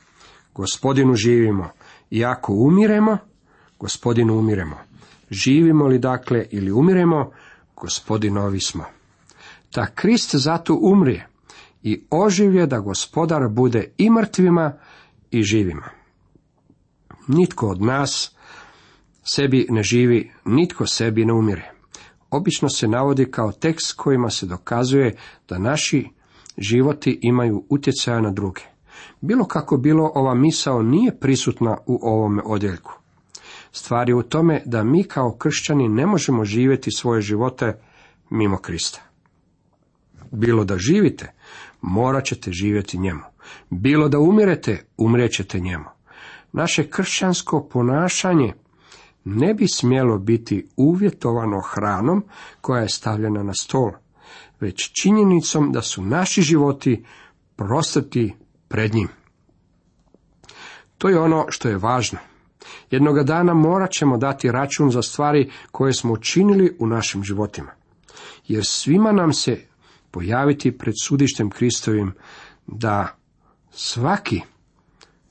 gospodinu 0.55 1.15
živimo, 1.15 1.71
i 2.11 2.25
ako 2.25 2.53
umiremo, 2.53 3.19
gospodinu 3.79 4.39
umiremo. 4.39 4.77
Živimo 5.31 5.87
li 5.87 5.99
dakle 5.99 6.47
ili 6.51 6.73
umiremo, 6.73 7.31
gospodinovi 7.77 8.61
smo. 8.61 8.85
Ta 9.71 9.87
Krist 9.87 10.35
zato 10.35 10.79
umrije 10.83 11.29
i 11.83 12.05
oživlje 12.11 12.67
da 12.67 12.81
gospodar 12.81 13.49
bude 13.49 13.93
i 13.99 14.11
mrtvima 14.11 14.73
i 15.31 15.43
živima. 15.43 15.89
Nitko 17.29 17.69
od 17.69 17.83
nas 17.83 18.37
sebi 19.23 19.67
ne 19.71 19.83
živi, 19.83 20.33
nitko 20.45 20.87
sebi 20.87 21.25
ne 21.25 21.33
umire. 21.33 21.73
Obično 22.31 22.69
se 22.69 22.89
navodi 22.89 23.31
kao 23.31 23.53
tekst 23.53 23.97
kojima 23.97 24.31
se 24.31 24.47
dokazuje 24.47 25.17
da 25.49 25.59
naši 25.59 26.09
životi 26.59 27.19
imaju 27.23 27.65
utjecaja 27.69 28.21
na 28.21 28.31
druge. 28.31 28.61
Bilo 29.21 29.45
kako 29.45 29.77
bilo, 29.77 30.13
ova 30.15 30.35
misao 30.35 30.83
nije 30.83 31.19
prisutna 31.21 31.77
u 31.87 31.99
ovome 32.03 32.43
odjeljku. 32.47 33.00
Stvar 33.73 34.09
je 34.09 34.15
u 34.15 34.23
tome 34.23 34.63
da 34.67 34.85
mi 34.85 35.05
kao 35.05 35.37
kršćani 35.37 35.89
ne 35.89 36.07
možemo 36.07 36.45
živjeti 36.45 36.91
svoje 36.91 37.23
živote 37.23 37.81
mimo 38.31 38.59
Krista. 38.59 39.01
Bilo 40.31 40.65
da 40.65 40.79
živite, 40.79 41.33
morat 41.81 42.25
ćete 42.25 42.53
živjeti 42.53 42.99
njemu. 42.99 43.21
Bilo 43.71 44.09
da 44.09 44.19
umirete, 44.19 44.85
umrećete 44.97 45.61
njemu. 45.61 45.85
Naše 46.53 46.91
kršćansko 46.91 47.69
ponašanje 47.73 48.53
ne 49.25 49.55
bi 49.55 49.69
smjelo 49.69 50.19
biti 50.19 50.69
uvjetovano 50.77 51.61
hranom 51.61 52.25
koja 52.61 52.83
je 52.83 52.89
stavljena 52.89 53.43
na 53.43 53.55
stol, 53.55 53.91
već 54.61 55.03
činjenicom 55.03 55.73
da 55.73 55.83
su 55.83 56.03
naši 56.03 56.43
životi 56.43 57.05
prostrti 57.57 58.35
pred 58.69 58.95
njim. 58.95 59.09
To 60.99 61.09
je 61.09 61.21
ono 61.21 61.47
što 61.49 61.69
je 61.69 61.79
važno. 61.79 62.19
Jednoga 62.91 63.23
dana 63.23 63.55
morat 63.55 63.91
ćemo 63.91 64.17
dati 64.17 64.51
račun 64.51 64.91
za 64.91 65.03
stvari 65.03 65.51
koje 65.71 65.93
smo 65.93 66.13
učinili 66.13 66.77
u 66.79 66.87
našim 66.87 67.25
životima. 67.25 67.71
Jer 68.49 68.65
svima 68.65 69.13
nam 69.13 69.33
se 69.33 69.61
pojaviti 70.11 70.79
pred 70.79 70.95
sudištem 71.03 71.51
Kristovim 71.51 72.13
da 72.67 73.17
svaki 73.71 74.41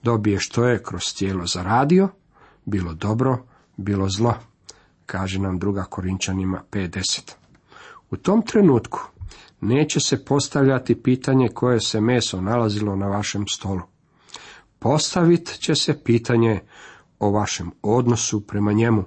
dobije 0.04 0.40
što 0.40 0.66
je 0.66 0.84
kroz 0.84 1.04
tijelo 1.18 1.46
zaradio, 1.46 2.10
bilo 2.66 2.94
dobro, 2.94 3.46
bilo 3.78 4.10
zlo, 4.10 4.36
kaže 5.06 5.40
nam 5.40 5.60
druga 5.60 5.84
Korinčanima 5.84 6.64
5.10. 6.72 7.32
U 8.10 8.18
tom 8.18 8.42
trenutku 8.42 9.00
neće 9.62 10.00
se 10.00 10.26
postavljati 10.26 11.04
pitanje 11.04 11.50
koje 11.54 11.80
se 11.80 12.02
meso 12.02 12.42
nalazilo 12.42 12.96
na 12.96 13.08
vašem 13.08 13.48
stolu. 13.48 13.82
Postavit 14.80 15.60
će 15.60 15.76
se 15.76 16.04
pitanje 16.04 16.62
o 17.20 17.32
vašem 17.32 17.72
odnosu 17.82 18.42
prema 18.42 18.74
njemu 18.74 19.06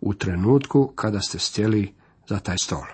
u 0.00 0.14
trenutku 0.14 0.92
kada 0.94 1.20
ste 1.20 1.38
stjeli 1.38 1.94
za 2.28 2.38
taj 2.38 2.56
stol. 2.62 2.84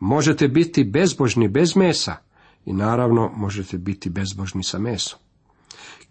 Možete 0.00 0.48
biti 0.48 0.84
bezbožni 0.84 1.48
bez 1.48 1.76
mesa 1.76 2.16
i 2.64 2.72
naravno 2.72 3.32
možete 3.36 3.78
biti 3.78 4.10
bezbožni 4.10 4.64
sa 4.64 4.78
mesom. 4.78 5.18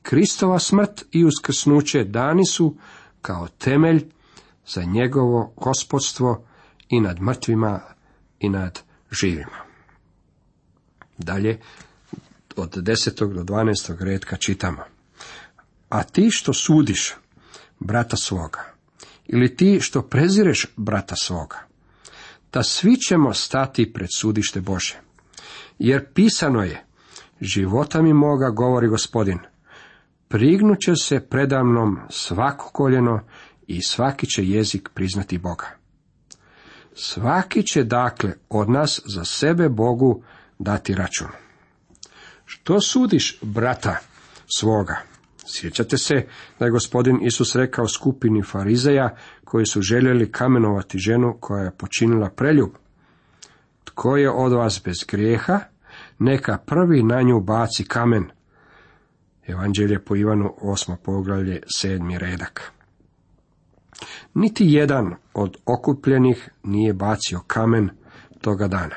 Kristova 0.02 0.60
smrt 0.60 1.04
i 1.12 1.26
uskrsnuće 1.26 2.04
dani 2.04 2.46
su 2.46 2.76
kao 3.22 3.48
temelj 3.48 4.06
za 4.68 4.84
njegovo 4.84 5.54
gospodstvo 5.58 6.46
i 6.90 7.00
nad 7.00 7.22
mrtvima 7.22 7.80
i 8.40 8.50
nad 8.50 8.80
živima. 9.12 9.58
Dalje, 11.18 11.60
od 12.56 12.78
10. 12.78 13.34
do 13.34 13.44
12. 13.44 14.04
redka 14.04 14.38
čitamo. 14.38 14.84
A 15.90 16.04
ti 16.04 16.28
što 16.32 16.54
sudiš 16.54 17.16
brata 17.82 18.18
svoga, 18.18 18.64
ili 19.26 19.56
ti 19.56 19.80
što 19.82 20.02
prezireš 20.02 20.66
brata 20.78 21.16
svoga, 21.16 21.58
da 22.54 22.64
svi 22.64 22.96
ćemo 22.96 23.34
stati 23.34 23.94
pred 23.94 24.10
sudište 24.16 24.62
Bože. 24.62 25.00
Jer 25.80 26.06
pisano 26.14 26.64
je, 26.64 26.86
života 27.42 28.02
mi 28.02 28.14
moga, 28.14 28.50
govori 28.50 28.88
gospodin, 28.88 29.40
prignuće 30.28 30.96
se 30.96 31.20
predamnom 31.20 32.00
svako 32.10 32.70
koljeno 32.74 33.20
i 33.68 33.82
svaki 33.82 34.28
će 34.28 34.46
jezik 34.46 34.90
priznati 34.94 35.38
Boga. 35.38 35.68
Svaki 36.94 37.64
će 37.64 37.84
dakle 37.84 38.34
od 38.50 38.70
nas 38.70 39.02
za 39.06 39.26
sebe 39.26 39.70
Bogu 39.70 40.24
dati 40.60 40.96
račun. 40.96 41.28
Što 42.46 42.82
sudiš 42.82 43.40
brata 43.42 43.98
svoga? 44.58 45.11
Sjećate 45.54 45.98
se 45.98 46.26
da 46.60 46.66
je 46.66 46.72
gospodin 46.72 47.20
Isus 47.22 47.56
rekao 47.56 47.88
skupini 47.88 48.44
farizeja 48.44 49.16
koji 49.44 49.66
su 49.66 49.82
željeli 49.82 50.32
kamenovati 50.32 50.98
ženu 50.98 51.38
koja 51.40 51.64
je 51.64 51.78
počinila 51.78 52.30
preljub. 52.30 52.70
Tko 53.84 54.18
je 54.18 54.30
od 54.30 54.52
vas 54.54 54.82
bez 54.86 54.98
grijeha, 55.12 55.60
neka 56.20 56.58
prvi 56.58 57.04
na 57.04 57.22
nju 57.22 57.40
baci 57.40 57.84
kamen. 57.84 58.26
Evanđelje 59.48 60.00
po 60.00 60.16
Ivanu, 60.16 60.54
osmo 60.62 60.98
poglavlje, 61.04 61.62
sedmi 61.76 62.18
redak. 62.18 62.72
Niti 64.34 64.66
jedan 64.68 65.16
od 65.34 65.58
okupljenih 65.66 66.50
nije 66.64 66.94
bacio 66.94 67.40
kamen 67.48 67.90
toga 68.42 68.68
dana. 68.68 68.96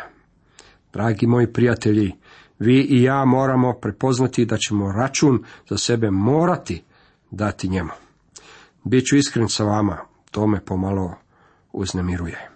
Dragi 0.93 1.27
moji 1.27 1.53
prijatelji, 1.53 2.13
vi 2.59 2.81
i 2.81 3.03
ja 3.03 3.25
moramo 3.25 3.73
prepoznati 3.73 4.45
da 4.45 4.57
ćemo 4.57 4.93
račun 4.93 5.45
za 5.69 5.79
sebe 5.79 6.11
morati 6.11 6.83
dati 7.31 7.69
njemu. 7.69 7.91
Biću 8.85 9.17
iskren 9.17 9.49
sa 9.49 9.65
vama, 9.65 9.99
to 10.31 10.47
me 10.47 10.65
pomalo 10.65 11.15
uznemiruje. 11.73 12.49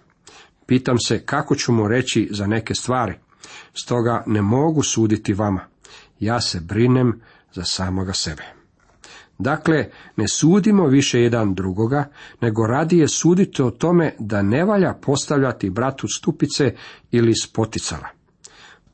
Pitam 0.65 0.99
se 0.99 1.25
kako 1.25 1.55
ću 1.55 1.71
mu 1.71 1.87
reći 1.87 2.27
za 2.31 2.47
neke 2.47 2.75
stvari, 2.75 3.13
stoga 3.73 4.23
ne 4.27 4.41
mogu 4.41 4.83
suditi 4.83 5.33
vama. 5.33 5.65
Ja 6.19 6.41
se 6.41 6.59
brinem 6.59 7.21
za 7.53 7.63
samoga 7.63 8.13
sebe. 8.13 8.43
Dakle, 9.37 9.89
ne 10.15 10.27
sudimo 10.27 10.87
više 10.87 11.21
jedan 11.21 11.53
drugoga, 11.53 12.09
nego 12.41 12.67
radije 12.67 13.07
sudite 13.07 13.63
o 13.63 13.71
tome 13.71 14.15
da 14.19 14.41
ne 14.41 14.65
valja 14.65 14.93
postavljati 14.93 15.69
bratu 15.69 16.07
stupice 16.07 16.75
ili 17.11 17.35
spoticala. 17.35 18.18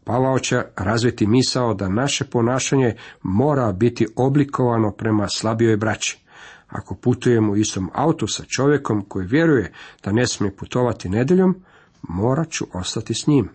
Pavao 0.05 0.39
će 0.39 0.61
razviti 0.75 1.27
misao 1.27 1.73
da 1.73 1.89
naše 1.89 2.25
ponašanje 2.25 2.95
mora 3.23 3.71
biti 3.71 4.07
oblikovano 4.15 4.91
prema 4.91 5.29
slabijoj 5.29 5.77
braći. 5.77 6.19
Ako 6.67 6.95
putujemo 6.95 7.51
u 7.51 7.55
istom 7.55 7.89
autu 7.93 8.27
sa 8.27 8.43
čovjekom 8.43 9.05
koji 9.07 9.27
vjeruje 9.27 9.73
da 10.03 10.11
ne 10.11 10.27
smije 10.27 10.55
putovati 10.55 11.09
nedeljom, 11.09 11.55
morat 12.01 12.49
ću 12.49 12.65
ostati 12.73 13.13
s 13.13 13.27
njim. 13.27 13.49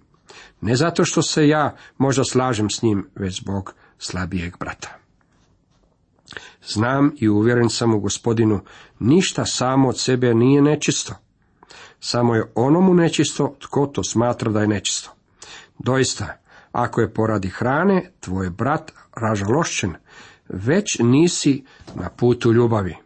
Ne 0.60 0.76
zato 0.76 1.04
što 1.04 1.22
se 1.22 1.48
ja 1.48 1.76
možda 1.98 2.24
slažem 2.24 2.70
s 2.70 2.82
njim, 2.82 3.08
već 3.14 3.40
zbog 3.40 3.74
slabijeg 3.98 4.56
brata. 4.58 4.98
Znam 6.66 7.12
i 7.16 7.28
uvjeren 7.28 7.70
sam 7.70 7.94
u 7.94 8.00
gospodinu, 8.00 8.60
ništa 8.98 9.44
samo 9.44 9.88
od 9.88 10.00
sebe 10.00 10.34
nije 10.34 10.62
nečisto. 10.62 11.14
Samo 12.00 12.34
je 12.34 12.52
onomu 12.54 12.94
nečisto 12.94 13.56
tko 13.58 13.86
to 13.86 14.04
smatra 14.04 14.52
da 14.52 14.60
je 14.60 14.68
nečisto. 14.68 15.19
Doista, 15.84 16.36
ako 16.72 17.00
je 17.00 17.14
poradi 17.14 17.48
hrane, 17.48 18.10
tvoj 18.20 18.50
brat 18.50 18.92
ražalošćen, 19.16 19.94
već 20.48 20.98
nisi 20.98 21.64
na 21.94 22.08
putu 22.08 22.52
ljubavi. 22.52 22.96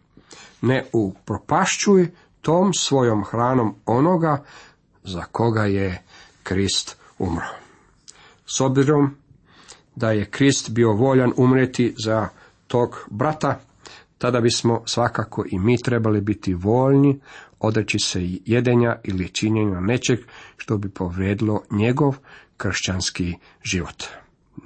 Ne 0.63 0.85
upropašćuj 0.93 2.11
tom 2.41 2.75
svojom 2.75 3.25
hranom 3.25 3.75
onoga 3.87 4.45
za 5.05 5.23
koga 5.23 5.65
je 5.65 6.03
Krist 6.43 6.97
umro. 7.19 7.47
S 8.47 8.61
obzirom 8.61 9.17
da 9.97 10.11
je 10.11 10.31
Krist 10.31 10.71
bio 10.71 10.93
voljan 10.93 11.33
umreti 11.37 11.95
za 12.05 12.29
tog 12.67 13.07
brata, 13.11 13.61
tada 14.19 14.41
bismo 14.41 14.83
svakako 14.87 15.45
i 15.51 15.59
mi 15.59 15.83
trebali 15.83 16.21
biti 16.21 16.55
voljni 16.55 17.21
odreći 17.67 17.99
se 17.99 18.21
jedenja 18.45 18.97
ili 19.05 19.29
činjenja 19.29 19.81
nečeg 19.81 20.19
što 20.57 20.79
bi 20.79 20.89
povredilo 20.89 21.63
njegov 21.71 22.17
kršćanski 22.57 23.35
život. 23.63 24.05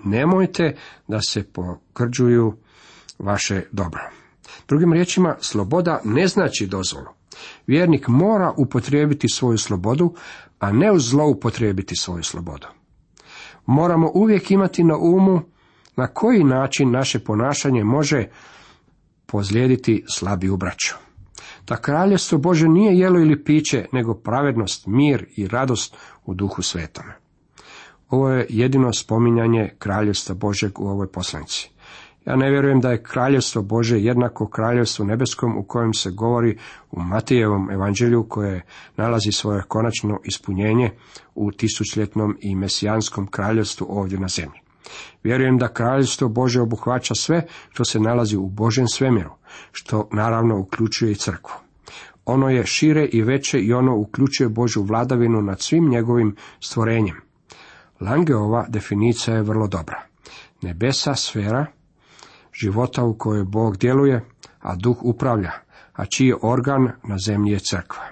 Nemojte 0.04 0.76
da 1.08 1.20
se 1.20 1.52
pokrđuju 1.52 2.56
vaše 3.18 3.62
dobro. 3.72 4.00
Drugim 4.68 4.92
riječima, 4.92 5.36
sloboda 5.40 6.00
ne 6.04 6.26
znači 6.26 6.66
dozvolu. 6.66 7.06
Vjernik 7.66 8.08
mora 8.08 8.52
upotrijebiti 8.56 9.28
svoju 9.28 9.58
slobodu, 9.58 10.14
a 10.58 10.72
ne 10.72 10.98
zloupotrijebiti 10.98 11.96
svoju 11.96 12.22
slobodu. 12.22 12.66
Moramo 13.66 14.10
uvijek 14.14 14.50
imati 14.50 14.84
na 14.84 14.96
umu 14.96 15.40
na 15.96 16.06
koji 16.06 16.44
način 16.44 16.90
naše 16.90 17.18
ponašanje 17.18 17.84
može 17.84 18.24
pozlijediti 19.26 20.04
slabiju 20.08 20.56
braću. 20.56 20.94
Da 21.66 21.76
kraljevstvo 21.76 22.38
Bože 22.38 22.68
nije 22.68 22.98
jelo 22.98 23.20
ili 23.20 23.44
piće, 23.44 23.86
nego 23.92 24.14
pravednost, 24.14 24.86
mir 24.86 25.26
i 25.36 25.48
radost 25.48 25.96
u 26.24 26.34
duhu 26.34 26.62
svetome. 26.62 27.17
Ovo 28.10 28.30
je 28.30 28.46
jedino 28.48 28.92
spominjanje 28.92 29.70
kraljevstva 29.78 30.34
Božeg 30.34 30.80
u 30.80 30.88
ovoj 30.88 31.12
poslanici. 31.12 31.70
Ja 32.26 32.36
ne 32.36 32.50
vjerujem 32.50 32.80
da 32.80 32.90
je 32.90 33.02
kraljevstvo 33.02 33.62
Bože 33.62 33.98
jednako 34.00 34.48
kraljevstvu 34.48 35.04
nebeskom 35.04 35.58
u 35.58 35.62
kojem 35.62 35.94
se 35.94 36.10
govori 36.10 36.58
u 36.90 37.00
Matijevom 37.02 37.70
evanđelju 37.70 38.26
koje 38.28 38.62
nalazi 38.96 39.32
svoje 39.32 39.62
konačno 39.68 40.20
ispunjenje 40.24 40.90
u 41.34 41.52
tisućljetnom 41.52 42.36
i 42.40 42.54
mesijanskom 42.54 43.26
kraljevstvu 43.26 43.86
ovdje 43.90 44.20
na 44.20 44.28
zemlji. 44.28 44.60
Vjerujem 45.22 45.58
da 45.58 45.72
kraljevstvo 45.72 46.28
Bože 46.28 46.60
obuhvaća 46.60 47.14
sve 47.14 47.46
što 47.70 47.84
se 47.84 48.00
nalazi 48.00 48.36
u 48.36 48.48
Božem 48.48 48.88
svemiru, 48.88 49.30
što 49.72 50.08
naravno 50.12 50.58
uključuje 50.58 51.12
i 51.12 51.14
crkvu. 51.14 51.54
Ono 52.24 52.50
je 52.50 52.66
šire 52.66 53.08
i 53.12 53.22
veće 53.22 53.60
i 53.60 53.72
ono 53.72 53.96
uključuje 53.96 54.48
Božju 54.48 54.82
vladavinu 54.82 55.42
nad 55.42 55.60
svim 55.60 55.88
njegovim 55.88 56.36
stvorenjem. 56.60 57.27
Langeova 58.00 58.66
definicija 58.68 59.36
je 59.36 59.42
vrlo 59.42 59.66
dobra. 59.66 60.02
Nebesa 60.62 61.14
sfera 61.14 61.66
života 62.52 63.04
u 63.04 63.14
kojoj 63.14 63.44
Bog 63.44 63.76
djeluje, 63.76 64.24
a 64.60 64.76
duh 64.76 64.96
upravlja, 65.02 65.52
a 65.92 66.06
čiji 66.06 66.34
organ 66.42 66.90
na 67.04 67.18
zemlji 67.18 67.52
je 67.52 67.58
crkva. 67.58 68.02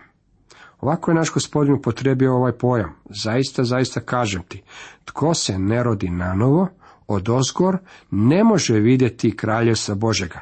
Ovako 0.81 1.11
je 1.11 1.15
naš 1.15 1.33
gospodin 1.33 1.75
upotrebio 1.75 2.35
ovaj 2.35 2.53
pojam. 2.53 2.95
Zaista, 3.05 3.65
zaista 3.65 4.01
kažem 4.01 4.43
ti, 4.43 4.63
tko 5.05 5.35
se 5.35 5.59
ne 5.59 5.83
rodi 5.83 6.11
nanovo, 6.11 6.69
od 7.07 7.29
ozgor, 7.29 7.79
ne 8.11 8.45
može 8.45 8.75
vidjeti 8.75 9.37
kraljevstva 9.37 9.95
Božega. 9.95 10.41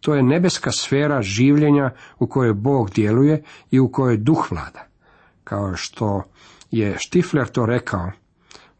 To 0.00 0.14
je 0.14 0.22
nebeska 0.22 0.70
sfera 0.72 1.22
življenja 1.22 1.90
u 2.18 2.26
kojoj 2.26 2.54
Bog 2.54 2.90
djeluje 2.90 3.42
i 3.70 3.80
u 3.80 3.88
kojoj 3.88 4.16
duh 4.16 4.50
vlada. 4.50 4.86
Kao 5.44 5.76
što 5.76 6.22
je 6.70 6.96
Štifler 6.98 7.48
to 7.48 7.66
rekao, 7.66 8.10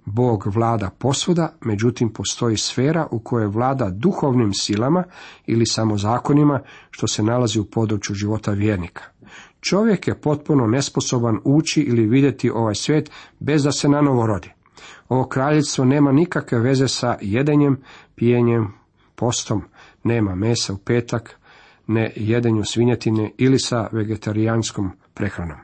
Bog 0.05 0.47
vlada 0.47 0.91
posvuda, 0.99 1.53
međutim 1.61 2.13
postoji 2.13 2.57
sfera 2.57 3.07
u 3.11 3.19
kojoj 3.19 3.47
vlada 3.47 3.91
duhovnim 3.91 4.53
silama 4.55 5.05
ili 5.47 5.67
samozakonima 5.67 6.61
što 6.91 7.07
se 7.07 7.23
nalazi 7.23 7.61
u 7.61 7.65
području 7.65 8.15
života 8.15 8.53
vjernika. 8.53 9.03
Čovjek 9.61 10.09
je 10.09 10.21
potpuno 10.21 10.67
nesposoban 10.67 11.39
ući 11.45 11.81
ili 11.81 12.07
vidjeti 12.07 12.51
ovaj 12.51 12.75
svijet 12.75 13.11
bez 13.39 13.65
da 13.65 13.73
se 13.73 13.89
nanovo 13.89 14.27
rodi. 14.27 14.51
Ovo 15.09 15.25
kraljevstvo 15.25 15.85
nema 15.85 16.13
nikakve 16.13 16.59
veze 16.59 16.89
sa 16.89 17.17
jedenjem, 17.21 17.81
pijenjem, 18.15 18.73
postom, 19.15 19.63
nema 20.05 20.35
mesa 20.35 20.73
u 20.73 20.77
petak, 20.77 21.41
ne 21.87 22.13
jedenju 22.17 22.65
svinjetine 22.65 23.33
ili 23.39 23.59
sa 23.59 23.89
vegetarijanskom 23.93 24.91
prehranom. 25.15 25.59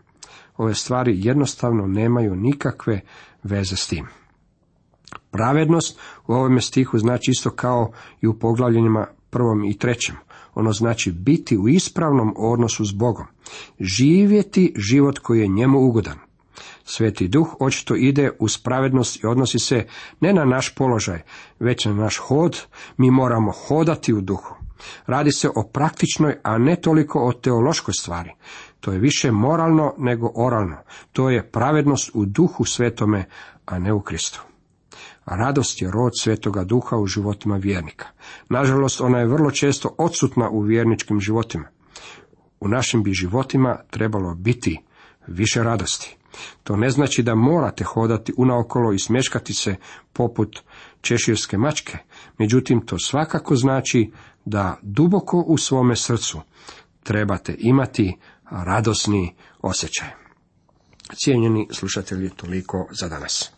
Ove 0.57 0.75
stvari 0.75 1.13
jednostavno 1.17 1.87
nemaju 1.87 2.37
nikakve 2.37 3.01
veze 3.43 3.77
s 3.77 3.87
tim. 3.87 4.07
Pravednost 5.37 5.99
u 6.27 6.33
ovome 6.33 6.61
stihu 6.61 6.99
znači 6.99 7.31
isto 7.31 7.51
kao 7.51 7.93
i 8.21 8.27
u 8.27 8.39
poglavljenjima 8.39 9.07
prvom 9.31 9.65
i 9.65 9.79
trećem. 9.79 10.17
Ono 10.55 10.73
znači 10.73 11.13
biti 11.13 11.59
u 11.59 11.69
ispravnom 11.69 12.35
odnosu 12.37 12.85
s 12.85 12.93
Bogom. 12.93 13.27
Živjeti 13.81 14.75
život 14.77 15.19
koji 15.19 15.41
je 15.41 15.49
njemu 15.49 15.81
ugodan. 15.81 16.19
Sveti 16.85 17.29
duh 17.29 17.57
očito 17.61 17.95
ide 17.95 18.31
uz 18.39 18.59
pravednost 18.59 19.25
i 19.25 19.27
odnosi 19.27 19.59
se 19.59 19.87
ne 20.21 20.33
na 20.33 20.45
naš 20.45 20.75
položaj, 20.75 21.23
već 21.61 21.85
na 21.85 21.95
naš 21.95 22.19
hod. 22.19 22.63
Mi 22.97 23.11
moramo 23.11 23.53
hodati 23.53 24.15
u 24.15 24.21
duhu. 24.21 24.55
Radi 25.07 25.33
se 25.33 25.49
o 25.49 25.63
praktičnoj, 25.63 26.37
a 26.43 26.59
ne 26.59 26.77
toliko 26.77 27.21
o 27.21 27.33
teološkoj 27.33 27.95
stvari. 27.95 28.31
To 28.81 28.93
je 28.93 28.99
više 28.99 29.33
moralno 29.33 29.95
nego 29.99 30.33
oralno. 30.35 30.77
To 31.13 31.31
je 31.31 31.51
pravednost 31.51 32.11
u 32.15 32.25
duhu 32.25 32.65
svetome, 32.65 33.25
a 33.67 33.79
ne 33.79 33.93
u 33.93 34.01
Kristu. 34.01 34.43
Radost 35.27 35.83
je 35.83 35.91
rod 35.91 36.13
svetoga 36.21 36.65
duha 36.65 36.97
u 36.97 37.07
životima 37.07 37.57
vjernika. 37.57 38.07
Nažalost, 38.49 39.01
ona 39.01 39.19
je 39.19 39.27
vrlo 39.27 39.51
često 39.51 39.95
odsutna 39.99 40.51
u 40.51 40.61
vjerničkim 40.61 41.21
životima. 41.21 41.69
U 42.61 42.69
našim 42.69 43.03
bi 43.03 43.13
životima 43.13 43.79
trebalo 43.91 44.35
biti 44.35 44.81
više 45.27 45.63
radosti. 45.63 46.17
To 46.63 46.77
ne 46.77 46.91
znači 46.91 47.23
da 47.23 47.35
morate 47.35 47.85
hodati 47.85 48.33
unaokolo 48.37 48.93
i 48.93 48.99
smješkati 48.99 49.55
se 49.55 49.77
poput 50.13 50.61
češirske 51.01 51.59
mačke, 51.59 51.99
međutim 52.39 52.87
to 52.87 52.99
svakako 52.99 53.57
znači 53.57 54.13
da 54.45 54.79
duboko 54.83 55.45
u 55.47 55.59
svome 55.59 55.97
srcu 55.97 56.41
trebate 57.03 57.55
imati 57.59 58.17
radosni 58.51 59.35
osjećaj. 59.63 60.09
Cijenjeni 61.15 61.69
slušatelji, 61.73 62.31
toliko 62.31 62.89
za 63.01 63.09
danas. 63.09 63.56